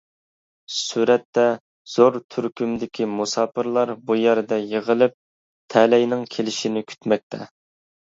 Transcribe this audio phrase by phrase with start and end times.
[0.75, 1.43] سۈرەتتە،
[1.97, 5.17] زور تۈركۈمدىكى مۇساپىرلار بۇ يەردە يىغىلىپ،
[5.77, 7.47] تەلەينىڭ كېلىشىنى كۈتمەكتە.